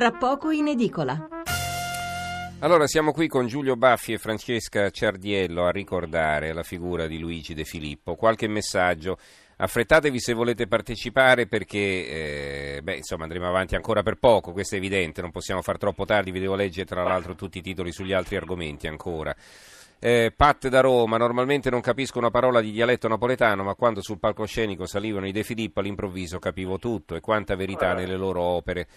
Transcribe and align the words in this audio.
tra 0.00 0.12
poco 0.12 0.50
in 0.50 0.66
edicola. 0.66 1.28
Allora 2.60 2.86
siamo 2.86 3.12
qui 3.12 3.28
con 3.28 3.46
Giulio 3.46 3.76
Baffi 3.76 4.14
e 4.14 4.18
Francesca 4.18 4.88
Ciardiello 4.88 5.66
a 5.66 5.70
ricordare 5.70 6.54
la 6.54 6.62
figura 6.62 7.06
di 7.06 7.18
Luigi 7.18 7.52
De 7.52 7.64
Filippo. 7.64 8.14
Qualche 8.14 8.48
messaggio. 8.48 9.18
Affrettatevi 9.58 10.18
se 10.18 10.32
volete 10.32 10.66
partecipare 10.66 11.46
perché 11.46 12.78
eh, 12.78 12.80
beh, 12.82 12.96
insomma, 12.96 13.24
andremo 13.24 13.46
avanti 13.46 13.74
ancora 13.74 14.02
per 14.02 14.14
poco, 14.14 14.52
questo 14.52 14.74
è 14.74 14.78
evidente, 14.78 15.20
non 15.20 15.32
possiamo 15.32 15.60
far 15.60 15.76
troppo 15.76 16.06
tardi, 16.06 16.30
vi 16.30 16.40
devo 16.40 16.54
leggere 16.54 16.86
tra 16.86 17.02
l'altro 17.02 17.34
tutti 17.34 17.58
i 17.58 17.62
titoli 17.62 17.92
sugli 17.92 18.14
altri 18.14 18.36
argomenti 18.36 18.86
ancora. 18.86 19.36
Eh, 19.98 20.32
Pat 20.34 20.68
da 20.68 20.80
Roma, 20.80 21.18
normalmente 21.18 21.68
non 21.68 21.82
capisco 21.82 22.16
una 22.16 22.30
parola 22.30 22.62
di 22.62 22.70
dialetto 22.70 23.06
napoletano, 23.06 23.64
ma 23.64 23.74
quando 23.74 24.00
sul 24.00 24.18
palcoscenico 24.18 24.86
salivano 24.86 25.26
i 25.26 25.32
De 25.32 25.44
Filippo 25.44 25.80
all'improvviso 25.80 26.38
capivo 26.38 26.78
tutto 26.78 27.16
e 27.16 27.20
quanta 27.20 27.54
verità 27.54 27.92
nelle 27.92 28.16
loro 28.16 28.40
opere. 28.40 28.88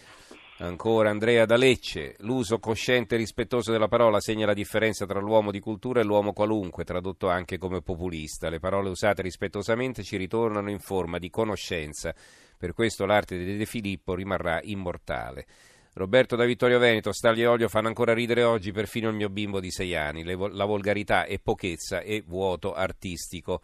Ancora 0.58 1.10
Andrea 1.10 1.46
da 1.46 1.56
Lecce, 1.56 2.16
l'uso 2.20 2.60
cosciente 2.60 3.16
e 3.16 3.18
rispettoso 3.18 3.72
della 3.72 3.88
parola 3.88 4.22
segna 4.22 4.46
la 4.46 4.54
differenza 4.54 5.08
tra 5.08 5.20
l'uomo 5.20 5.50
di 5.50 5.60
cultura 5.60 6.00
e 6.00 6.04
l'uomo 6.04 6.32
qualunque, 6.32 6.84
tradotto 6.84 7.28
anche 7.28 7.58
come 7.58 7.82
populista. 7.82 8.50
Le 8.50 8.60
parole 8.60 8.90
usate 8.90 9.24
rispettosamente 9.24 10.04
ci 10.04 10.16
ritornano 10.16 10.70
in 10.70 10.78
forma 10.78 11.18
di 11.18 11.32
conoscenza, 11.32 12.14
per 12.56 12.74
questo 12.74 13.08
l'arte 13.08 13.36
di 13.36 13.58
De 13.58 13.66
Filippo 13.66 14.14
rimarrà 14.14 14.60
immortale. 14.62 15.48
Roberto 15.94 16.36
da 16.36 16.46
Vittorio 16.46 16.78
Veneto, 16.78 17.12
Stagli 17.12 17.42
e 17.42 17.48
Olio 17.48 17.68
fanno 17.68 17.88
ancora 17.88 18.14
ridere 18.14 18.44
oggi 18.44 18.72
perfino 18.72 19.10
il 19.10 19.16
mio 19.16 19.30
bimbo 19.30 19.60
di 19.60 19.72
sei 19.72 19.96
anni, 19.96 20.24
la 20.24 20.66
volgarità 20.66 21.26
è 21.26 21.40
pochezza 21.40 22.02
e 22.02 22.24
vuoto 22.26 22.74
artistico. 22.74 23.62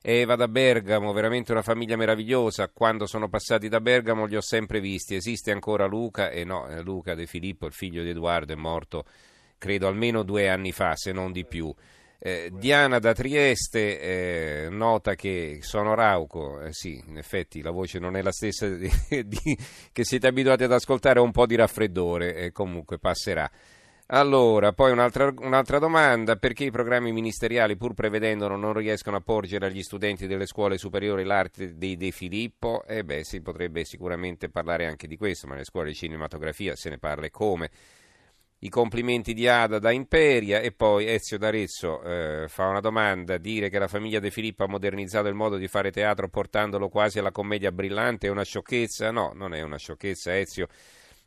Eva 0.00 0.36
da 0.36 0.48
Bergamo, 0.48 1.12
veramente 1.12 1.52
una 1.52 1.62
famiglia 1.62 1.96
meravigliosa. 1.96 2.68
Quando 2.68 3.06
sono 3.06 3.28
passati 3.28 3.68
da 3.68 3.80
Bergamo 3.80 4.26
li 4.26 4.36
ho 4.36 4.40
sempre 4.40 4.80
visti. 4.80 5.14
Esiste 5.14 5.50
ancora 5.50 5.86
Luca? 5.86 6.30
E 6.30 6.40
eh 6.40 6.44
no, 6.44 6.68
eh, 6.68 6.82
Luca 6.82 7.14
De 7.14 7.26
Filippo, 7.26 7.66
il 7.66 7.72
figlio 7.72 8.02
di 8.02 8.10
Edoardo, 8.10 8.52
è 8.52 8.56
morto 8.56 9.04
credo 9.58 9.88
almeno 9.88 10.22
due 10.22 10.48
anni 10.48 10.72
fa, 10.72 10.94
se 10.96 11.12
non 11.12 11.32
di 11.32 11.44
più. 11.44 11.74
Eh, 12.20 12.50
Diana 12.52 12.98
da 12.98 13.12
Trieste 13.12 14.00
eh, 14.00 14.68
nota 14.70 15.14
che 15.14 15.58
sono 15.62 15.94
rauco, 15.94 16.60
eh, 16.62 16.72
sì, 16.72 17.00
in 17.06 17.16
effetti 17.16 17.60
la 17.60 17.70
voce 17.70 18.00
non 18.00 18.16
è 18.16 18.22
la 18.22 18.32
stessa 18.32 18.66
di, 18.74 18.90
di, 19.08 19.58
che 19.92 20.04
siete 20.04 20.26
abituati 20.26 20.64
ad 20.64 20.72
ascoltare, 20.72 21.20
ho 21.20 21.24
un 21.24 21.32
po' 21.32 21.46
di 21.46 21.54
raffreddore, 21.54 22.34
e 22.34 22.52
comunque 22.52 22.98
passerà. 22.98 23.48
Allora, 24.10 24.72
poi 24.72 24.90
un'altra, 24.90 25.34
un'altra, 25.36 25.78
domanda, 25.78 26.36
perché 26.36 26.64
i 26.64 26.70
programmi 26.70 27.12
ministeriali, 27.12 27.76
pur 27.76 27.92
prevedendolo, 27.92 28.56
non 28.56 28.72
riescono 28.72 29.18
a 29.18 29.20
porgere 29.20 29.66
agli 29.66 29.82
studenti 29.82 30.26
delle 30.26 30.46
scuole 30.46 30.78
superiori 30.78 31.24
l'arte 31.24 31.76
dei 31.76 31.94
De 31.98 32.10
Filippo? 32.10 32.84
Eh 32.86 33.04
beh, 33.04 33.22
si 33.22 33.42
potrebbe 33.42 33.84
sicuramente 33.84 34.48
parlare 34.48 34.86
anche 34.86 35.06
di 35.06 35.18
questo, 35.18 35.46
ma 35.46 35.52
nelle 35.52 35.66
scuole 35.66 35.88
di 35.88 35.94
cinematografia 35.94 36.74
se 36.74 36.88
ne 36.88 36.96
parla 36.96 37.28
come. 37.28 37.68
I 38.60 38.70
complimenti 38.70 39.34
di 39.34 39.46
Ada 39.46 39.78
da 39.78 39.90
Imperia 39.90 40.60
e 40.60 40.72
poi 40.72 41.06
Ezio 41.06 41.36
d'Arezzo 41.36 42.02
eh, 42.02 42.48
fa 42.48 42.66
una 42.66 42.80
domanda, 42.80 43.36
dire 43.36 43.68
che 43.68 43.78
la 43.78 43.88
famiglia 43.88 44.20
De 44.20 44.30
Filippo 44.30 44.64
ha 44.64 44.68
modernizzato 44.68 45.28
il 45.28 45.34
modo 45.34 45.58
di 45.58 45.68
fare 45.68 45.90
teatro 45.90 46.30
portandolo 46.30 46.88
quasi 46.88 47.18
alla 47.18 47.30
commedia 47.30 47.72
brillante 47.72 48.26
è 48.28 48.30
una 48.30 48.42
sciocchezza? 48.42 49.10
No, 49.10 49.32
non 49.34 49.52
è 49.52 49.60
una 49.60 49.76
sciocchezza, 49.76 50.34
Ezio 50.34 50.66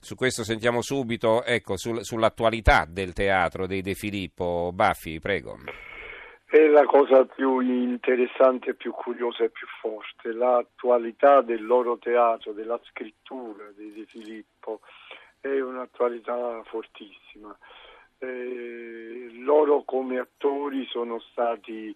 su 0.01 0.15
questo 0.15 0.43
sentiamo 0.43 0.81
subito, 0.81 1.43
ecco, 1.43 1.77
sul, 1.77 2.03
sull'attualità 2.03 2.85
del 2.89 3.13
teatro 3.13 3.67
dei 3.67 3.81
De 3.81 3.93
Filippo. 3.93 4.71
Baffi, 4.73 5.19
prego. 5.19 5.57
È 6.43 6.67
la 6.67 6.85
cosa 6.85 7.23
più 7.23 7.59
interessante, 7.59 8.73
più 8.73 8.91
curiosa 8.91 9.43
e 9.43 9.51
più 9.51 9.67
forte, 9.79 10.33
l'attualità 10.33 11.41
del 11.41 11.65
loro 11.65 11.97
teatro, 11.97 12.51
della 12.51 12.79
scrittura 12.89 13.71
di 13.77 13.93
De 13.93 14.05
Filippo, 14.05 14.81
è 15.39 15.59
un'attualità 15.59 16.61
fortissima. 16.65 17.55
Eh, 18.17 19.29
loro 19.43 19.83
come 19.83 20.17
attori 20.17 20.85
sono 20.87 21.19
stati 21.31 21.95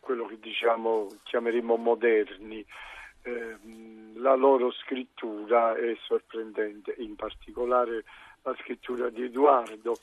quello 0.00 0.26
che 0.26 0.38
diciamo 0.40 1.08
chiameremo 1.24 1.76
moderni, 1.76 2.64
eh, 3.22 3.56
la 4.14 4.34
loro 4.34 4.70
scrittura 4.72 5.74
è 5.74 5.96
sorprendente, 6.06 6.94
in 6.98 7.16
particolare 7.16 8.04
la 8.42 8.54
scrittura 8.60 9.08
di 9.10 9.24
Edoardo, 9.24 9.98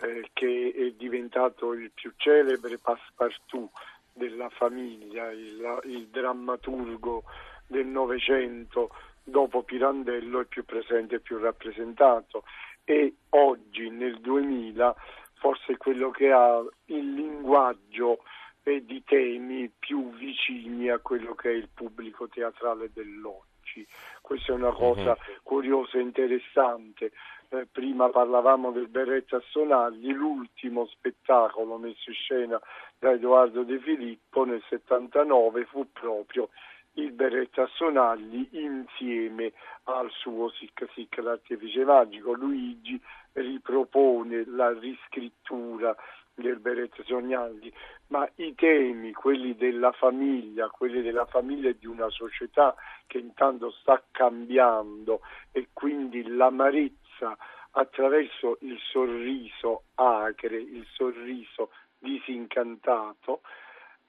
eh, 0.00 0.30
che 0.32 0.72
è 0.74 0.90
diventato 0.92 1.72
il 1.72 1.90
più 1.92 2.12
celebre 2.16 2.78
passepartout 2.78 3.70
della 4.12 4.48
famiglia, 4.50 5.30
il, 5.30 5.80
il 5.84 6.06
drammaturgo 6.08 7.24
del 7.66 7.86
Novecento, 7.86 8.90
dopo 9.22 9.62
Pirandello 9.62 10.40
è 10.40 10.44
più 10.44 10.64
presente 10.64 11.16
e 11.16 11.20
più 11.20 11.38
rappresentato. 11.38 12.44
E 12.84 13.14
oggi 13.30 13.90
nel 13.90 14.18
2000 14.20 14.94
forse 15.34 15.76
quello 15.76 16.10
che 16.10 16.30
ha 16.30 16.62
il 16.86 17.14
linguaggio 17.14 18.22
e 18.62 18.84
di 18.84 19.02
temi 19.04 19.70
più 19.76 20.12
vicini 20.12 20.88
a 20.88 20.98
quello 20.98 21.34
che 21.34 21.50
è 21.50 21.54
il 21.54 21.68
pubblico 21.72 22.28
teatrale 22.28 22.90
dell'oggi. 22.92 23.86
Questa 24.20 24.52
è 24.52 24.54
una 24.54 24.72
cosa 24.72 25.10
uh-huh. 25.10 25.40
curiosa 25.42 25.98
e 25.98 26.02
interessante. 26.02 27.12
Eh, 27.48 27.66
prima 27.70 28.08
parlavamo 28.08 28.70
del 28.70 28.88
Berretta 28.88 29.42
Sonagli, 29.50 30.12
l'ultimo 30.12 30.86
spettacolo 30.86 31.76
messo 31.76 32.10
in 32.10 32.14
scena 32.14 32.60
da 32.98 33.12
Edoardo 33.12 33.62
De 33.62 33.78
Filippo 33.78 34.44
nel 34.44 34.62
79 34.68 35.64
fu 35.66 35.86
proprio 35.92 36.48
il 36.94 37.12
Berretta 37.12 37.66
Sonagli 37.74 38.48
insieme 38.52 39.52
al 39.84 40.10
suo 40.10 40.50
Sic 40.50 40.88
Sic 40.94 41.18
l'artefice 41.18 41.84
magico. 41.84 42.32
Luigi 42.32 43.00
ripropone 43.32 44.44
la 44.46 44.72
riscrittura 44.78 45.96
del 46.34 46.58
Beretta 46.58 47.02
Sonagli 47.04 47.72
ma 48.08 48.28
i 48.36 48.54
temi, 48.54 49.12
quelli 49.12 49.56
della 49.56 49.92
famiglia, 49.92 50.68
quelli 50.68 51.00
della 51.00 51.24
famiglia 51.24 51.72
di 51.72 51.86
una 51.86 52.10
società 52.10 52.74
che 53.06 53.18
intanto 53.18 53.70
sta 53.70 54.02
cambiando 54.10 55.20
e 55.50 55.68
quindi 55.72 56.26
l'amarezza 56.28 57.36
attraverso 57.70 58.58
il 58.60 58.78
sorriso 58.78 59.84
acre, 59.94 60.58
il 60.58 60.86
sorriso 60.92 61.70
disincantato, 61.98 63.40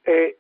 è 0.01 0.35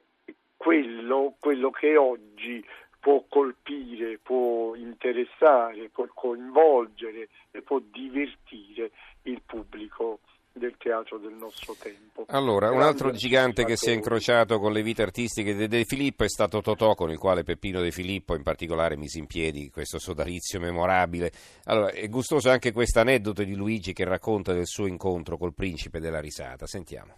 quello, 0.57 1.35
quello 1.39 1.71
che 1.71 1.95
oggi 1.95 2.65
può 2.99 3.23
colpire, 3.29 4.17
può 4.17 4.75
interessare, 4.75 5.89
può 5.89 6.05
coinvolgere 6.13 7.29
e 7.51 7.61
può 7.61 7.79
divertire 7.79 8.91
il 9.23 9.41
pubblico 9.45 10.19
del 10.53 10.75
teatro 10.77 11.17
del 11.17 11.33
nostro 11.33 11.75
tempo. 11.77 12.25
Allora, 12.27 12.71
un 12.71 12.81
altro 12.81 13.11
gigante 13.11 13.65
che 13.65 13.75
si 13.75 13.89
è 13.89 13.93
incrociato 13.93 14.59
con 14.59 14.71
le 14.71 14.83
vite 14.83 15.01
artistiche 15.01 15.55
di 15.55 15.67
De 15.67 15.83
Filippo 15.83 16.23
è 16.23 16.29
stato 16.29 16.61
Totò, 16.61 16.93
con 16.93 17.09
il 17.09 17.17
quale 17.17 17.43
Peppino 17.43 17.81
De 17.81 17.91
Filippo 17.91 18.35
in 18.35 18.43
particolare 18.43 18.95
mise 18.95 19.17
in 19.17 19.25
piedi 19.25 19.69
questo 19.71 19.97
sodalizio 19.97 20.59
memorabile. 20.59 21.31
Allora, 21.65 21.89
è 21.89 22.07
gustoso 22.07 22.49
anche 22.49 22.71
questo 22.71 22.99
aneddoto 22.99 23.43
di 23.43 23.55
Luigi 23.55 23.93
che 23.93 24.05
racconta 24.05 24.53
del 24.53 24.67
suo 24.67 24.85
incontro 24.85 25.37
col 25.37 25.55
principe 25.55 25.99
della 25.99 26.19
risata. 26.19 26.67
Sentiamo. 26.67 27.15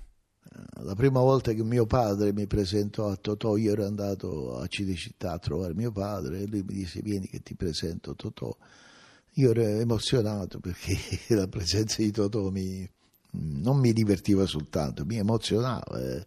La 0.84 0.96
prima 0.96 1.20
volta 1.20 1.52
che 1.52 1.64
mio 1.64 1.86
padre 1.86 2.32
mi 2.32 2.48
presentò 2.48 3.10
a 3.10 3.16
Totò, 3.16 3.58
io 3.58 3.74
ero 3.74 3.86
andato 3.86 4.58
a 4.58 4.68
Cinecittà 4.68 5.34
a 5.34 5.40
trovare 5.40 5.74
mio 5.74 5.92
padre 5.92 6.42
e 6.42 6.48
lui 6.48 6.62
mi 6.62 6.76
disse 6.76 7.02
vieni 7.02 7.28
che 7.28 7.42
ti 7.42 7.56
presento 7.56 8.16
Totò. 8.16 8.56
Io 9.34 9.50
ero 9.50 9.64
emozionato 9.64 10.60
perché 10.60 10.96
la 11.36 11.48
presenza 11.48 12.02
di 12.02 12.12
Totò 12.12 12.50
mi, 12.52 12.88
non 13.62 13.78
mi 13.80 13.94
divertiva 13.94 14.46
soltanto, 14.46 15.06
mi 15.06 15.18
emozionava. 15.18 16.00
Eh. 16.00 16.26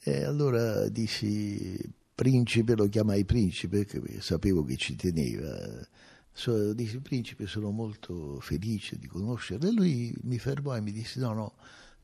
E 0.00 0.24
allora 0.24 0.88
dissi 0.88 1.78
principe, 2.14 2.76
lo 2.76 2.88
chiamai 2.88 3.24
principe 3.24 3.84
perché 3.84 4.20
sapevo 4.20 4.64
che 4.64 4.76
ci 4.76 4.96
teneva. 4.96 5.56
So, 6.32 6.72
dissi 6.74 7.00
principe, 7.00 7.46
sono 7.46 7.70
molto 7.70 8.38
felice 8.40 8.98
di 8.98 9.06
conoscerlo. 9.06 9.68
E 9.68 9.72
lui 9.72 10.14
mi 10.22 10.38
fermò 10.38 10.76
e 10.76 10.80
mi 10.80 10.92
disse 10.92 11.20
no, 11.20 11.32
no, 11.32 11.54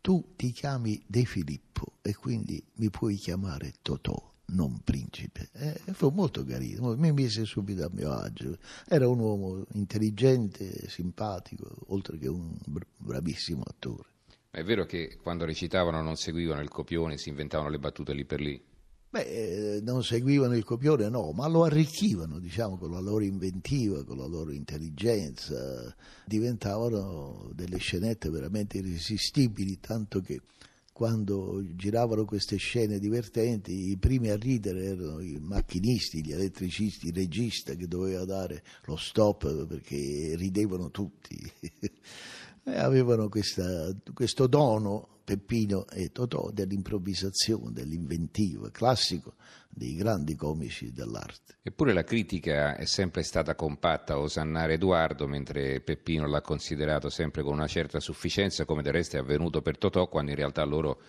tu 0.01 0.33
ti 0.37 0.51
chiami 0.53 1.03
De 1.07 1.25
Filippo 1.25 1.99
e 2.03 2.15
quindi 2.15 2.63
mi 2.77 2.91
puoi 2.91 3.17
chiamare 3.17 3.75
Totò 3.83 4.31
non 4.51 4.81
principe. 4.83 5.51
E 5.53 5.81
fu 5.93 6.09
molto 6.09 6.45
carino, 6.45 6.97
mi 6.97 7.13
mise 7.13 7.45
subito 7.45 7.85
a 7.85 7.91
mio 7.93 8.13
agio. 8.13 8.59
Era 8.87 9.09
un 9.09 9.19
uomo 9.19 9.65
intelligente, 9.73 10.89
simpatico, 10.89 11.69
oltre 11.89 12.19
che 12.19 12.29
un 12.29 12.57
bravissimo 12.97 13.63
attore. 13.67 14.09
È 14.53 14.65
vero 14.65 14.85
che 14.85 15.17
quando 15.23 15.45
recitavano 15.45 16.03
non 16.03 16.17
seguivano 16.17 16.61
il 16.61 16.69
copione, 16.69 17.17
si 17.17 17.29
inventavano 17.29 17.71
le 17.71 17.79
battute 17.79 18.13
lì 18.13 18.25
per 18.25 18.41
lì? 18.41 18.61
Beh, 19.09 19.77
eh, 19.77 19.81
non 19.81 20.03
seguivano 20.03 20.57
il 20.57 20.65
copione, 20.65 21.09
no, 21.09 21.31
ma 21.31 21.47
lo 21.47 21.63
arricchivano, 21.63 22.41
diciamo, 22.41 22.77
con 22.77 22.91
la 22.91 22.99
loro 22.99 23.23
inventiva, 23.23 24.05
con 24.05 24.19
la 24.19 24.27
loro 24.27 24.51
intelligenza. 24.51 25.95
Diventavano 26.25 27.51
delle 27.55 27.79
scenette 27.79 28.29
veramente 28.29 28.79
irresistibili, 28.79 29.79
tanto 29.79 30.21
che 30.21 30.41
quando 30.93 31.63
giravano 31.77 32.25
queste 32.25 32.57
scene 32.57 32.99
divertenti, 32.99 33.91
i 33.91 33.97
primi 33.97 34.31
a 34.31 34.37
ridere 34.37 34.85
erano 34.85 35.21
i 35.21 35.39
macchinisti, 35.41 36.25
gli 36.25 36.33
elettricisti, 36.33 37.07
il 37.07 37.15
regista 37.15 37.75
che 37.75 37.89
doveva 37.89 38.25
dare 38.25 38.63
lo 38.85 38.97
stop 38.97 39.67
perché 39.67 40.35
ridevano 40.37 40.91
tutti. 40.91 41.51
avevano 42.65 43.29
questa, 43.29 43.95
questo 44.13 44.47
dono, 44.47 45.21
Peppino 45.25 45.87
e 45.89 46.11
Totò, 46.11 46.51
dell'improvvisazione, 46.51 47.73
dell'inventiva, 47.73 48.71
classico 48.71 49.35
dei 49.69 49.95
grandi 49.95 50.35
comici 50.35 50.93
dell'arte. 50.93 51.59
Eppure 51.63 51.93
la 51.93 52.03
critica 52.03 52.77
è 52.77 52.85
sempre 52.85 53.23
stata 53.23 53.55
compatta 53.55 54.15
a 54.15 54.19
osannare 54.19 54.75
Edoardo, 54.75 55.29
mentre 55.29 55.81
Peppino 55.81 56.27
l'ha 56.27 56.41
considerato 56.41 57.09
sempre 57.09 57.43
con 57.43 57.53
una 57.53 57.69
certa 57.69 58.01
sufficienza, 58.01 58.65
come 58.65 58.83
del 58.83 58.93
resto 58.93 59.17
è 59.17 59.21
avvenuto 59.21 59.63
per 59.63 59.79
Totò, 59.79 60.09
quando 60.09 60.33
in 60.33 60.37
realtà 60.37 60.65
loro 60.65 61.01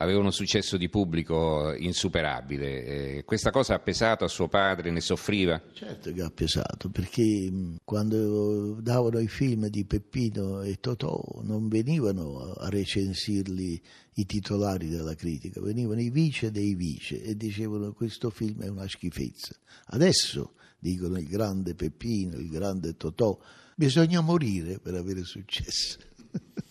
aveva 0.00 0.20
un 0.20 0.32
successo 0.32 0.76
di 0.76 0.88
pubblico 0.88 1.74
insuperabile. 1.74 2.84
Eh, 2.84 3.24
questa 3.24 3.50
cosa 3.50 3.74
ha 3.74 3.78
pesato 3.78 4.24
a 4.24 4.28
suo 4.28 4.48
padre, 4.48 4.90
ne 4.90 5.00
soffriva? 5.00 5.60
Certo 5.72 6.12
che 6.12 6.22
ha 6.22 6.30
pesato, 6.30 6.88
perché 6.90 7.50
quando 7.84 8.80
davano 8.80 9.18
i 9.18 9.28
film 9.28 9.66
di 9.68 9.84
Peppino 9.84 10.62
e 10.62 10.78
Totò 10.80 11.40
non 11.42 11.68
venivano 11.68 12.52
a 12.52 12.68
recensirli 12.68 13.80
i 14.14 14.26
titolari 14.26 14.88
della 14.88 15.14
critica, 15.14 15.60
venivano 15.60 16.00
i 16.00 16.10
vice 16.10 16.50
dei 16.50 16.74
vice 16.74 17.22
e 17.22 17.36
dicevano 17.36 17.92
questo 17.92 18.30
film 18.30 18.62
è 18.62 18.68
una 18.68 18.88
schifezza. 18.88 19.54
Adesso 19.86 20.54
dicono 20.78 21.18
il 21.18 21.26
grande 21.26 21.74
Peppino, 21.74 22.36
il 22.36 22.48
grande 22.48 22.96
Totò, 22.96 23.38
bisogna 23.74 24.20
morire 24.20 24.78
per 24.78 24.94
avere 24.94 25.24
successo. 25.24 25.98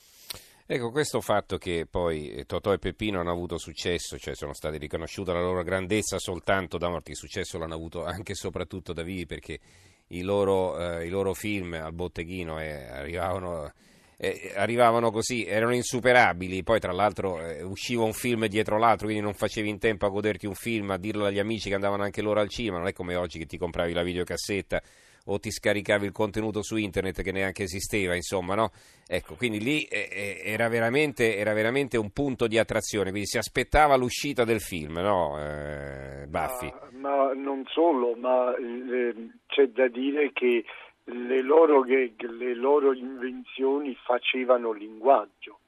Ecco, 0.69 0.91
questo 0.91 1.21
fatto 1.21 1.57
che 1.57 1.87
poi 1.89 2.29
eh, 2.29 2.45
Totò 2.45 2.73
e 2.73 2.77
Peppino 2.77 3.21
hanno 3.21 3.31
avuto 3.31 3.57
successo, 3.57 4.17
cioè 4.17 4.35
sono 4.35 4.51
stati 4.51 4.77
riconosciuti 4.77 5.31
la 5.31 5.39
loro 5.39 5.63
grandezza 5.63 6.19
soltanto 6.19 6.77
da 6.77 6.89
morti, 6.89 7.15
successo 7.15 7.57
l'hanno 7.57 7.75
avuto 7.75 8.03
anche 8.03 8.33
e 8.33 8.35
soprattutto 8.35 8.91
da 8.91 9.01
vivi 9.01 9.25
perché 9.25 9.59
i 10.07 10.23
loro, 10.23 10.77
eh, 10.77 11.05
i 11.05 11.09
loro 11.09 11.33
film 11.33 11.71
al 11.75 11.93
botteghino 11.93 12.59
eh, 12.59 12.83
arrivavano, 12.83 13.71
eh, 14.17 14.51
arrivavano, 14.57 15.09
così, 15.09 15.45
erano 15.45 15.73
insuperabili, 15.73 16.63
poi 16.63 16.81
tra 16.81 16.91
l'altro 16.91 17.39
eh, 17.39 17.61
usciva 17.61 18.03
un 18.03 18.11
film 18.11 18.45
dietro 18.47 18.77
l'altro, 18.77 19.05
quindi 19.05 19.23
non 19.23 19.35
facevi 19.35 19.69
in 19.69 19.79
tempo 19.79 20.05
a 20.05 20.09
goderti 20.09 20.47
un 20.47 20.55
film, 20.55 20.91
a 20.91 20.97
dirlo 20.97 21.23
agli 21.23 21.39
amici 21.39 21.69
che 21.69 21.75
andavano 21.75 22.03
anche 22.03 22.21
loro 22.21 22.41
al 22.41 22.49
cinema, 22.49 22.79
non 22.79 22.87
è 22.87 22.91
come 22.91 23.15
oggi 23.15 23.39
che 23.39 23.45
ti 23.45 23.57
compravi 23.57 23.93
la 23.93 24.03
videocassetta 24.03 24.81
o 25.27 25.39
ti 25.39 25.51
scaricavi 25.51 26.05
il 26.05 26.11
contenuto 26.11 26.61
su 26.61 26.75
internet 26.77 27.21
che 27.21 27.31
neanche 27.31 27.63
esisteva, 27.63 28.15
insomma, 28.15 28.55
no? 28.55 28.71
Ecco, 29.07 29.35
quindi 29.35 29.59
lì 29.59 29.83
eh, 29.83 30.09
eh, 30.11 30.41
era, 30.43 30.67
veramente, 30.67 31.37
era, 31.37 31.53
veramente, 31.53 31.97
un 31.97 32.11
punto 32.11 32.47
di 32.47 32.57
attrazione, 32.57 33.09
quindi 33.09 33.27
si 33.27 33.37
aspettava 33.37 33.95
l'uscita 33.95 34.43
del 34.43 34.61
film, 34.61 34.99
no? 34.99 35.39
Eh, 35.39 36.25
Baffi. 36.27 36.71
Ma, 36.91 37.15
ma, 37.15 37.33
non 37.33 37.63
solo, 37.67 38.15
ma 38.15 38.55
eh, 38.55 39.13
c'è 39.47 39.67
da 39.67 39.87
dire 39.87 40.31
che 40.33 40.63
le 41.05 41.41
loro, 41.41 41.83
le 41.83 42.53
loro 42.53 42.93
invenzioni 42.93 43.95
facevano 43.95 44.71
linguaggio, 44.71 45.59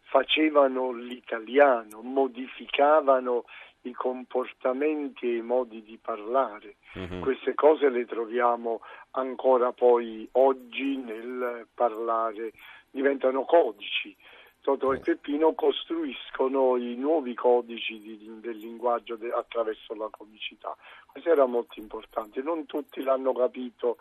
facevano 0.00 0.92
l'italiano, 0.92 2.00
modificavano 2.02 3.44
i 3.82 3.92
comportamenti 3.92 5.26
e 5.26 5.36
i 5.36 5.42
modi 5.42 5.82
di 5.82 5.98
parlare. 6.00 6.76
Uh-huh. 6.94 7.20
Queste 7.20 7.54
cose 7.54 7.88
le 7.88 8.04
troviamo 8.04 8.80
ancora 9.12 9.72
poi 9.72 10.28
oggi 10.32 10.96
nel 10.96 11.66
parlare, 11.72 12.52
diventano 12.90 13.44
codici. 13.44 14.14
Toto 14.62 14.92
e 14.92 14.98
Peppino 14.98 15.54
costruiscono 15.54 16.76
i 16.76 16.94
nuovi 16.94 17.34
codici 17.34 17.98
di, 17.98 18.40
del 18.40 18.58
linguaggio 18.58 19.16
de, 19.16 19.32
attraverso 19.32 19.94
la 19.94 20.08
comicità. 20.10 20.76
Questo 21.06 21.30
era 21.30 21.46
molto 21.46 21.80
importante, 21.80 22.42
non 22.42 22.66
tutti 22.66 23.02
l'hanno 23.02 23.32
capito 23.32 23.96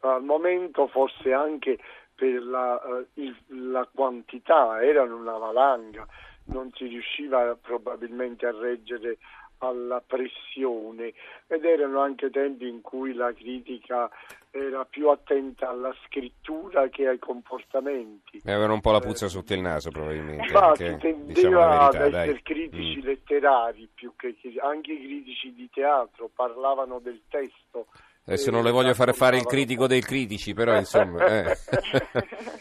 al 0.00 0.24
momento, 0.24 0.88
forse 0.88 1.32
anche 1.32 1.78
per 2.16 2.42
la, 2.42 2.82
uh, 2.84 3.06
il, 3.20 3.36
la 3.70 3.88
quantità, 3.94 4.82
erano 4.82 5.16
una 5.16 5.38
valanga 5.38 6.06
non 6.46 6.70
si 6.74 6.86
riusciva 6.86 7.56
probabilmente 7.60 8.46
a 8.46 8.52
reggere 8.52 9.18
alla 9.58 10.02
pressione 10.04 11.12
ed 11.46 11.64
erano 11.64 12.00
anche 12.00 12.30
tempi 12.30 12.68
in 12.68 12.80
cui 12.80 13.14
la 13.14 13.32
critica 13.32 14.10
era 14.50 14.84
più 14.84 15.08
attenta 15.08 15.70
alla 15.70 15.94
scrittura 16.04 16.88
che 16.88 17.08
ai 17.08 17.18
comportamenti. 17.18 18.42
E 18.44 18.50
avevano 18.50 18.74
un 18.74 18.80
po' 18.80 18.90
la 18.90 19.00
puzza 19.00 19.28
sotto 19.28 19.54
il 19.54 19.60
naso 19.60 19.90
probabilmente. 19.90 20.42
Infatti 20.42 20.84
anche, 20.84 20.98
tendeva 20.98 21.32
diciamo 21.32 21.60
ad 21.60 21.94
essere 21.94 22.10
dai. 22.10 22.42
critici 22.42 22.98
mm. 22.98 23.04
letterari 23.04 23.88
più 23.94 24.12
che 24.16 24.36
anche 24.60 24.92
i 24.92 25.02
critici 25.02 25.54
di 25.54 25.70
teatro 25.70 26.28
parlavano 26.34 26.98
del 26.98 27.22
testo. 27.28 27.86
Adesso 28.24 28.50
non 28.50 28.62
le 28.62 28.70
voglio 28.70 28.94
fare 28.94 29.12
fare 29.12 29.36
il 29.36 29.44
critico 29.44 29.86
dei 29.86 30.00
critici, 30.00 30.54
però 30.54 30.76
insomma... 30.76 31.26
Eh. 31.26 31.56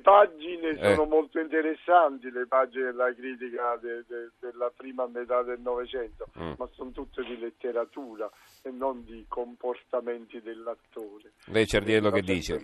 pagine 0.00 0.70
eh. 0.70 0.94
sono 0.94 1.04
molto 1.08 1.38
interessanti, 1.38 2.30
le 2.30 2.46
pagine 2.46 2.86
della 2.86 3.14
critica 3.14 3.78
de, 3.80 4.04
de, 4.08 4.30
della 4.40 4.72
prima 4.76 5.06
metà 5.06 5.42
del 5.42 5.60
Novecento, 5.60 6.26
mm. 6.38 6.52
ma 6.56 6.68
sono 6.72 6.90
tutte 6.90 7.22
di 7.22 7.38
letteratura 7.38 8.28
e 8.62 8.70
non 8.70 9.04
di 9.04 9.24
comportamenti 9.28 10.40
dell'attore. 10.40 11.32
Lei 11.46 11.66
Cerdiello 11.66 12.10
che 12.10 12.22
dice? 12.22 12.58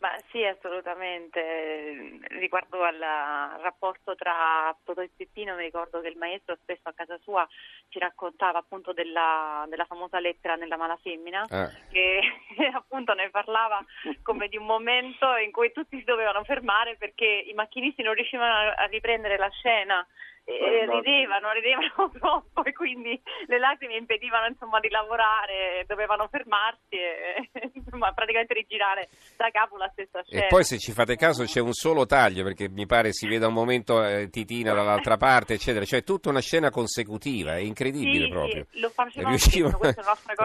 Ma 0.00 0.16
sì, 0.30 0.44
assolutamente. 0.44 2.20
Riguardo 2.28 2.82
al 2.82 2.98
rapporto 2.98 4.14
tra 4.14 4.76
Totò 4.84 5.02
e 5.02 5.10
Peppino, 5.16 5.56
mi 5.56 5.64
ricordo 5.64 6.00
che 6.00 6.08
il 6.08 6.16
maestro 6.16 6.56
spesso 6.62 6.88
a 6.88 6.92
casa 6.92 7.18
sua 7.22 7.46
ci 7.88 7.98
raccontava 7.98 8.58
appunto 8.58 8.92
della, 8.92 9.66
della 9.68 9.86
famosa 9.86 10.20
lettera 10.20 10.54
nella 10.54 10.76
mala 10.76 10.96
femmina, 11.02 11.44
ah. 11.48 11.68
che 11.90 12.20
appunto 12.72 13.12
ne 13.14 13.28
parlava 13.30 13.84
come 14.22 14.46
di 14.46 14.56
un 14.56 14.66
momento 14.66 15.34
in 15.36 15.50
cui 15.50 15.72
tutti 15.72 15.98
si 15.98 16.04
dovevano 16.04 16.44
fermare 16.44 16.96
perché 16.96 17.26
i 17.26 17.52
macchinisti 17.54 18.02
non 18.02 18.14
riuscivano 18.14 18.72
a 18.76 18.84
riprendere 18.84 19.36
la 19.36 19.50
scena 19.50 20.06
e 20.48 20.86
ridevano, 20.86 21.52
ridevano 21.52 22.10
troppo 22.18 22.64
e 22.64 22.72
quindi 22.72 23.20
le 23.46 23.58
lacrime 23.58 23.96
impedivano 23.96 24.46
insomma, 24.46 24.80
di 24.80 24.88
lavorare, 24.88 25.84
dovevano 25.86 26.26
fermarsi 26.28 26.96
e 26.96 27.50
insomma, 27.74 28.12
praticamente 28.12 28.54
rigirare 28.54 29.08
da 29.36 29.50
capo 29.50 29.76
la 29.76 29.90
stessa 29.92 30.22
scena. 30.22 30.44
E 30.44 30.48
poi 30.48 30.64
se 30.64 30.78
ci 30.78 30.92
fate 30.92 31.16
caso 31.16 31.44
c'è 31.44 31.60
un 31.60 31.74
solo 31.74 32.06
taglio 32.06 32.44
perché 32.44 32.70
mi 32.70 32.86
pare 32.86 33.12
si 33.12 33.28
veda 33.28 33.46
un 33.46 33.52
momento 33.52 34.02
eh, 34.02 34.30
Titina 34.30 34.72
dall'altra 34.72 35.18
parte 35.18 35.52
eccetera, 35.54 35.84
cioè 35.84 36.02
tutta 36.02 36.30
una 36.30 36.40
scena 36.40 36.70
consecutiva, 36.70 37.56
è 37.56 37.60
incredibile 37.60 38.24
sì, 38.24 38.30
proprio. 38.30 38.66
Lo 38.72 38.92
riuscivano, 39.28 39.78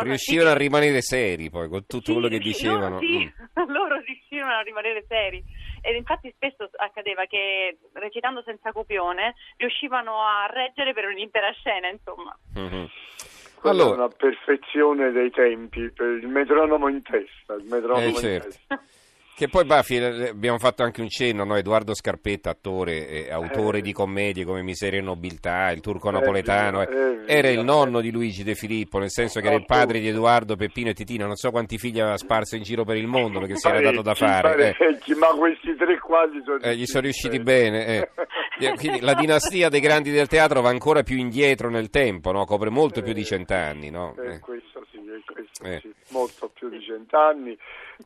riuscivano 0.02 0.50
a 0.50 0.58
rimanere 0.58 1.02
seri 1.02 1.50
poi 1.50 1.70
con 1.70 1.86
tutto 1.86 2.08
sì, 2.08 2.12
quello 2.12 2.28
che 2.28 2.40
dicevano. 2.40 3.00
Loro, 3.00 3.00
sì, 3.00 3.24
mm. 3.24 3.72
loro 3.72 4.02
riuscivano 4.02 4.58
a 4.58 4.62
rimanere 4.62 5.06
seri 5.08 5.44
ed 5.84 5.96
infatti 5.96 6.32
spesso 6.36 6.70
accadeva 6.78 7.26
che 7.26 7.78
recitando 7.92 8.42
senza 8.44 8.72
copione 8.72 9.36
riuscivano 9.58 10.22
a 10.22 10.48
reggere 10.50 10.94
per 10.94 11.06
un'intera 11.06 11.52
scena, 11.52 11.90
insomma. 11.90 12.36
Mm-hmm. 12.58 12.86
Allora, 13.64 14.06
una 14.06 14.08
perfezione 14.10 15.12
dei 15.12 15.30
tempi, 15.30 15.90
per 15.92 16.08
il 16.08 16.28
metronomo 16.28 16.88
in 16.88 17.02
testa, 17.02 17.54
il 17.54 17.66
metronomo 17.66 18.08
eh, 18.08 18.14
certo. 18.14 18.48
in 18.48 18.52
testa. 18.52 18.84
Che 19.36 19.48
poi 19.48 19.66
Baffi, 19.66 19.96
eh, 19.96 20.30
abbiamo 20.30 20.60
fatto 20.60 20.84
anche 20.84 21.02
un 21.02 21.10
cenno, 21.10 21.44
no? 21.44 21.56
Edoardo 21.56 21.96
Scarpetta, 21.96 22.52
attore 22.52 23.08
e 23.08 23.32
autore 23.32 23.80
eh, 23.80 23.82
di 23.82 23.92
commedie 23.92 24.46
come 24.46 24.62
Miseria 24.62 25.00
e 25.00 25.02
Nobiltà, 25.02 25.72
Il 25.72 25.82
turco 25.82 26.10
eh, 26.10 26.12
napoletano, 26.12 26.82
eh, 26.82 27.24
era 27.26 27.50
il 27.50 27.64
nonno 27.64 28.00
di 28.00 28.12
Luigi 28.12 28.44
De 28.44 28.54
Filippo, 28.54 29.00
nel 29.00 29.10
senso 29.10 29.40
che 29.40 29.48
era 29.48 29.56
il 29.56 29.66
padre 29.66 30.00
di 30.00 30.08
Edoardo, 30.08 30.56
Peppino 30.56 30.90
e 30.90 30.94
Titino, 30.94 31.26
non 31.26 31.36
so 31.36 31.50
quanti 31.50 31.80
figli 31.80 32.00
aveva 32.00 32.18
sparso 32.18 32.56
in 32.56 32.62
giro 32.62 32.84
per 32.86 32.98
il 32.98 33.08
mondo 33.08 33.40
perché 33.40 33.56
si 33.56 33.68
era 33.68 33.82
dato 33.82 34.04
da 34.04 34.14
fare. 34.14 34.76
Eh. 34.78 35.16
Ma 35.18 35.28
questi 35.30 35.76
tre 35.78 35.98
quasi 36.00 36.40
sono 36.46 36.72
gli 36.72 36.86
sono 36.86 37.02
riusciti 37.02 37.40
bene. 37.40 38.10
Quindi 38.72 39.02
la 39.02 39.14
dinastia 39.14 39.70
dei 39.70 39.80
grandi 39.80 40.12
del 40.12 40.28
teatro 40.28 40.62
va 40.62 40.70
ancora 40.70 41.04
più 41.04 41.18
indietro 41.18 41.70
nel 41.70 41.90
tempo, 41.90 42.32
no? 42.32 42.46
copre 42.46 42.70
molto 42.70 43.02
più 43.02 43.14
di 43.14 43.24
cent'anni. 43.24 43.90
No? 43.90 44.14
Questo 44.40 44.86
sì, 44.90 45.00
questo 45.26 45.64
sì, 45.80 45.94
molto 46.10 46.50
più 46.50 46.70
di 46.70 46.82
cent'anni 46.82 47.58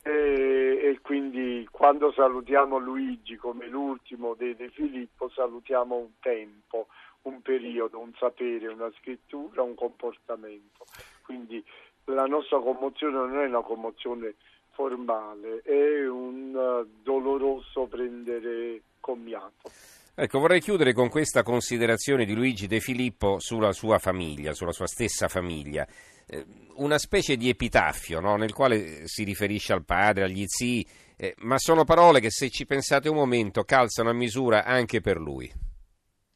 e, 0.04 0.12
e, 0.12 1.00
quindi 1.02 1.68
quando 1.72 2.12
salutiamo 2.12 2.78
Luigi 2.78 3.36
come 3.36 3.68
l'ultimo 3.68 4.34
dei 4.34 4.56
De 4.56 4.70
Filippo 4.70 5.30
salutiamo 5.30 5.96
un 5.96 6.12
tempo, 6.20 6.88
un 7.24 7.42
periodo, 7.42 8.00
un 8.00 8.12
sapere, 8.18 8.68
una 8.68 8.92
scrittura, 9.00 9.62
un 9.62 9.76
comportamento. 9.76 10.86
Quindi 11.24 11.64
la 12.06 12.26
nostra 12.26 12.60
commozione 12.60 13.14
non 13.14 13.40
è 13.40 13.46
una 13.46 13.62
commozione 13.62 14.36
formale, 14.72 15.62
è 15.64 16.08
un 16.08 16.86
doloroso 17.02 17.86
prendere 17.88 18.82
commiato. 19.00 19.72
Ecco, 20.20 20.40
vorrei 20.40 20.60
chiudere 20.62 20.94
con 20.94 21.10
questa 21.10 21.44
considerazione 21.44 22.26
di 22.26 22.34
Luigi 22.34 22.66
De 22.66 22.80
Filippo 22.80 23.40
sulla 23.40 23.72
sua 23.72 24.00
famiglia, 24.00 24.54
sulla 24.54 24.72
sua 24.72 24.88
stessa 24.88 25.28
famiglia. 25.28 25.88
Eh, 26.26 26.44
una 26.78 26.98
specie 26.98 27.38
di 27.38 27.50
epitaffio 27.50 28.20
no? 28.20 28.36
nel 28.36 28.52
quale 28.52 29.08
si 29.08 29.24
riferisce 29.24 29.74
al 29.74 29.86
padre, 29.86 30.24
agli 30.24 30.44
zii, 30.48 30.88
eh, 31.16 31.36
ma 31.42 31.60
sono 31.60 31.84
parole 31.84 32.20
che 32.20 32.32
se 32.32 32.50
ci 32.50 32.66
pensate 32.66 33.10
un 33.10 33.16
momento 33.16 33.64
calzano 33.64 34.10
a 34.10 34.14
misura 34.14 34.66
anche 34.66 35.02
per 35.02 35.18
lui. 35.18 35.52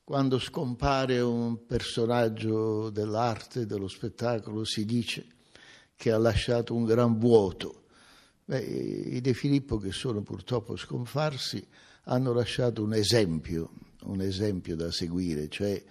Quando 0.03 0.37
scompare 0.37 1.19
un 1.19 1.65
personaggio 1.65 2.89
dell'arte, 2.91 3.65
dello 3.65 3.87
spettacolo, 3.87 4.63
si 4.63 4.85
dice 4.85 5.25
che 5.95 6.11
ha 6.11 6.17
lasciato 6.17 6.75
un 6.75 6.85
gran 6.85 7.17
vuoto. 7.17 7.80
Beh, 8.51 8.59
I 8.59 9.21
De 9.21 9.33
Filippo, 9.33 9.77
che 9.77 9.93
sono 9.93 10.23
purtroppo 10.23 10.75
scomparsi, 10.75 11.65
hanno 12.03 12.33
lasciato 12.33 12.83
un 12.83 12.93
esempio, 12.93 13.69
un 14.03 14.19
esempio 14.19 14.75
da 14.75 14.91
seguire, 14.91 15.47
cioè 15.47 15.81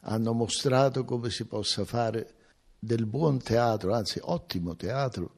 hanno 0.00 0.34
mostrato 0.34 1.06
come 1.06 1.30
si 1.30 1.46
possa 1.46 1.86
fare 1.86 2.34
del 2.78 3.06
buon 3.06 3.38
teatro, 3.38 3.94
anzi 3.94 4.18
ottimo 4.20 4.76
teatro, 4.76 5.36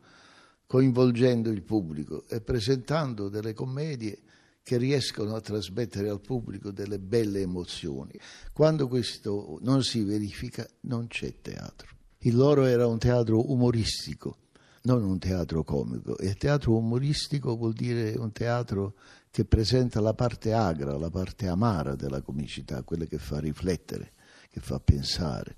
coinvolgendo 0.66 1.50
il 1.50 1.62
pubblico 1.62 2.24
e 2.26 2.40
presentando 2.40 3.28
delle 3.28 3.52
commedie 3.52 4.18
che 4.64 4.76
riescono 4.76 5.36
a 5.36 5.40
trasmettere 5.40 6.08
al 6.08 6.20
pubblico 6.20 6.72
delle 6.72 6.98
belle 6.98 7.42
emozioni. 7.42 8.18
Quando 8.52 8.88
questo 8.88 9.60
non 9.60 9.84
si 9.84 10.02
verifica 10.02 10.68
non 10.80 11.06
c'è 11.06 11.32
teatro. 11.40 11.90
Il 12.24 12.34
loro 12.34 12.64
era 12.64 12.88
un 12.88 12.98
teatro 12.98 13.52
umoristico, 13.52 14.38
non 14.82 15.04
un 15.04 15.18
teatro 15.18 15.62
comico. 15.62 16.16
Il 16.20 16.36
teatro 16.36 16.76
umoristico 16.76 17.56
vuol 17.56 17.72
dire 17.72 18.14
un 18.16 18.32
teatro 18.32 18.94
che 19.30 19.44
presenta 19.44 20.00
la 20.00 20.14
parte 20.14 20.52
agra, 20.52 20.96
la 20.98 21.10
parte 21.10 21.46
amara 21.46 21.94
della 21.94 22.20
comicità, 22.20 22.82
quella 22.82 23.04
che 23.04 23.18
fa 23.18 23.38
riflettere, 23.38 24.12
che 24.50 24.60
fa 24.60 24.78
pensare. 24.80 25.56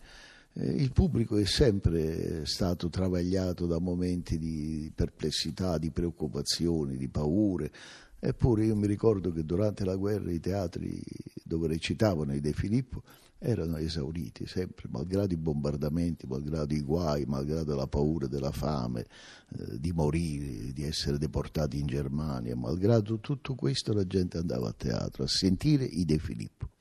Eh, 0.53 0.67
il 0.67 0.93
pubblico 0.93 1.37
è 1.37 1.45
sempre 1.45 2.47
stato 2.47 2.89
travagliato 2.89 3.67
da 3.67 3.79
momenti 3.79 4.39
di 4.39 4.93
perplessità, 4.95 5.79
di 5.79 5.91
preoccupazioni, 5.91 6.97
di 6.97 7.09
paure, 7.09 7.73
eppure 8.19 8.67
io 8.67 8.77
mi 8.77 8.87
ricordo 8.87 9.33
che 9.33 9.45
durante 9.45 9.85
la 9.85 9.97
guerra 9.97 10.31
i 10.31 10.41
teatri 10.41 11.03
dove 11.45 11.69
recitavano 11.69 12.35
i 12.35 12.41
De 12.41 12.53
Filippo 12.53 13.03
erano 13.39 13.77
esauriti 13.77 14.47
sempre, 14.47 14.89
malgrado 14.91 15.35
i 15.35 15.37
bombardamenti, 15.37 16.27
malgrado 16.27 16.73
i 16.73 16.81
guai, 16.81 17.25
malgrado 17.27 17.75
la 17.75 17.87
paura 17.87 18.27
della 18.27 18.51
fame, 18.51 19.01
eh, 19.03 19.79
di 19.79 19.93
morire, 19.93 20.73
di 20.73 20.83
essere 20.83 21.19
deportati 21.19 21.79
in 21.79 21.87
Germania, 21.87 22.57
malgrado 22.57 23.21
tutto 23.21 23.55
questo 23.55 23.93
la 23.93 24.07
gente 24.07 24.39
andava 24.39 24.71
a 24.71 24.73
teatro 24.73 25.25
a 25.25 25.29
sentire 25.29 25.85
i 25.85 26.07
De 26.07 26.19
Filippo. 26.19 26.74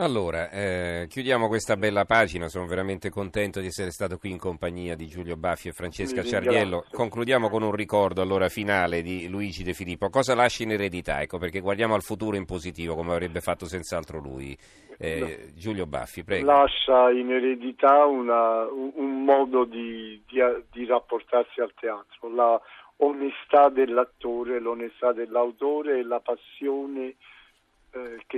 Allora, 0.00 0.48
eh, 0.48 1.06
chiudiamo 1.10 1.46
questa 1.46 1.76
bella 1.76 2.06
pagina, 2.06 2.48
sono 2.48 2.64
veramente 2.64 3.10
contento 3.10 3.60
di 3.60 3.66
essere 3.66 3.90
stato 3.90 4.16
qui 4.16 4.30
in 4.30 4.38
compagnia 4.38 4.96
di 4.96 5.06
Giulio 5.06 5.36
Baffi 5.36 5.68
e 5.68 5.72
Francesca 5.72 6.22
Ciardiello. 6.22 6.86
Concludiamo 6.90 7.50
con 7.50 7.62
un 7.62 7.72
ricordo 7.72 8.22
allora 8.22 8.48
finale 8.48 9.02
di 9.02 9.28
Luigi 9.28 9.62
De 9.62 9.74
Filippo. 9.74 10.08
Cosa 10.08 10.34
lascia 10.34 10.62
in 10.62 10.70
eredità? 10.70 11.20
Ecco, 11.20 11.36
perché 11.36 11.60
guardiamo 11.60 11.94
al 11.94 12.00
futuro 12.00 12.38
in 12.38 12.46
positivo, 12.46 12.94
come 12.94 13.12
avrebbe 13.12 13.42
fatto 13.42 13.66
senz'altro 13.66 14.20
lui. 14.20 14.56
Eh. 14.96 15.50
Giulio 15.54 15.84
Baffi, 15.84 16.24
prego. 16.24 16.46
Lascia 16.46 17.10
in 17.10 17.30
eredità 17.30 18.06
una, 18.06 18.66
un, 18.70 19.22
modo 19.22 19.64
di, 19.64 20.22
di, 20.26 20.40
di 20.72 20.86
rapportarsi 20.86 21.60
al 21.60 21.74
teatro, 21.78 22.34
la 22.34 22.58
onestà 22.96 23.68
dell'attore, 23.68 24.60
l'onestà 24.60 25.12
dell'autore 25.12 25.98
e 25.98 26.04
la 26.04 26.20
passione 26.20 27.16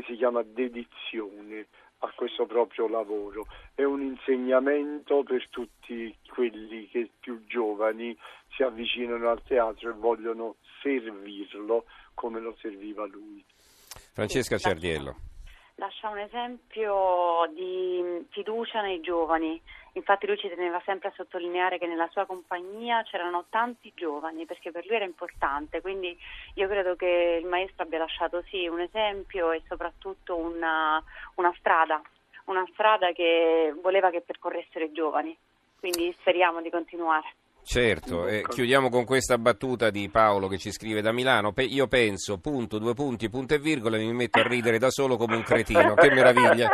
che 0.03 0.13
si 0.13 0.17
chiama 0.17 0.43
dedizione 0.43 1.67
a 1.99 2.13
questo 2.15 2.47
proprio 2.47 2.89
lavoro. 2.89 3.47
È 3.75 3.85
un 3.85 4.03
insegnamento 4.03 5.23
per 5.23 5.49
tutti 5.49 6.15
quelli 6.29 6.89
che 6.89 7.11
più 7.21 7.45
giovani 7.47 8.17
si 8.55 8.63
avvicinano 8.63 9.31
al 9.31 9.43
teatro 9.43 9.91
e 9.91 9.95
vogliono 9.95 10.57
servirlo 10.83 11.85
come 12.15 12.41
lo 12.41 12.57
serviva 12.61 13.07
lui. 13.07 13.45
Francesca 14.13 14.59
Ciardiello 14.59 15.32
lascia 15.77 16.09
un 16.09 16.19
esempio 16.19 17.51
di 17.55 18.27
fiducia 18.31 18.81
nei 18.81 19.01
giovani. 19.01 19.61
Infatti 19.95 20.27
lui 20.27 20.39
ci 20.39 20.49
teneva 20.49 20.81
sempre 20.85 21.09
a 21.09 21.13
sottolineare 21.15 21.79
che 21.79 21.87
nella 21.87 22.09
sua 22.11 22.25
compagnia 22.25 23.03
c'erano 23.03 23.45
tanti 23.51 23.93
giovani 23.95 24.47
perché 24.47 24.71
per 24.71 24.87
lui 24.87 24.97
era 24.97 25.05
importante, 25.05 25.81
quindi 25.81 26.17
io 26.55 26.69
credo 26.69 26.97
che 26.97 27.39
il 27.43 27.47
maestro 27.47 27.85
abbia 27.85 27.99
lasciato 27.99 28.43
sì 28.49 28.67
un 28.67 28.81
esempio 28.81 29.53
e 29.53 29.63
soprattutto 29.69 30.37
una, 30.37 31.03
una 31.35 31.55
strada, 31.59 32.01
una 32.47 32.67
strada 32.73 33.13
che 33.13 33.75
voleva 33.83 34.11
che 34.11 34.23
percorressero 34.23 34.85
i 34.87 34.93
giovani, 34.93 35.37
quindi 35.79 36.15
speriamo 36.21 36.63
di 36.63 36.71
continuare. 36.71 37.35
Certo, 37.65 38.27
eh, 38.27 38.45
chiudiamo 38.49 38.91
con 38.91 39.05
questa 39.05 39.39
battuta 39.39 39.91
di 39.91 40.09
Paolo 40.11 40.49
che 40.49 40.59
ci 40.59 40.73
scrive 40.73 41.01
da 41.01 41.13
Milano. 41.13 41.53
Pe- 41.53 41.63
io 41.63 41.87
penso, 41.87 42.39
punto, 42.39 42.79
due 42.79 42.93
punti, 42.93 43.31
punto 43.31 43.55
e 43.55 43.59
virgola, 43.59 43.97
e 43.97 44.01
mi 44.01 44.13
metto 44.13 44.41
a 44.41 44.47
ridere 44.47 44.79
da 44.79 44.91
solo 44.91 45.17
come 45.17 45.37
un 45.37 45.43
cretino. 45.43 45.95
Che 45.95 46.11
meraviglia! 46.11 46.69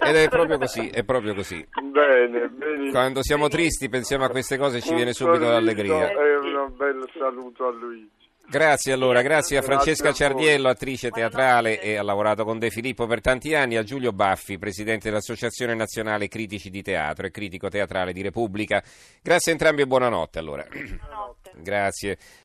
Ed 0.00 0.16
è 0.16 0.28
proprio 0.28 0.58
così, 0.58 0.88
è 0.88 1.04
proprio 1.04 1.34
così. 1.34 1.66
Bene, 1.82 2.48
bene. 2.48 2.90
Quando 2.90 3.22
siamo 3.22 3.48
tristi 3.48 3.88
pensiamo 3.88 4.24
a 4.24 4.28
queste 4.28 4.56
cose 4.56 4.78
e 4.78 4.80
ci 4.80 4.94
viene 4.94 5.12
subito 5.12 5.44
l'allegria. 5.44 6.10
E 6.10 6.36
un 6.36 6.72
bel 6.76 7.08
saluto 7.16 7.66
a 7.66 7.70
Luigi. 7.72 8.23
Grazie 8.46 8.92
allora, 8.92 9.22
grazie 9.22 9.56
a 9.56 9.62
Francesca 9.62 10.12
Ciardiello, 10.12 10.68
attrice 10.68 11.10
teatrale 11.10 11.80
e 11.80 11.96
ha 11.96 12.02
lavorato 12.02 12.44
con 12.44 12.58
De 12.58 12.70
Filippo 12.70 13.06
per 13.06 13.20
tanti 13.20 13.54
anni, 13.54 13.76
a 13.76 13.82
Giulio 13.82 14.12
Baffi, 14.12 14.58
presidente 14.58 15.08
dell'Associazione 15.08 15.74
Nazionale 15.74 16.28
Critici 16.28 16.70
di 16.70 16.82
Teatro 16.82 17.26
e 17.26 17.30
critico 17.30 17.68
teatrale 17.68 18.12
di 18.12 18.22
Repubblica. 18.22 18.82
Grazie 19.22 19.52
a 19.52 19.54
entrambi 19.54 19.82
e 19.82 19.86
buonanotte 19.86 20.38
allora. 20.38 20.64
Buonanotte. 20.70 21.52
Grazie. 21.56 22.18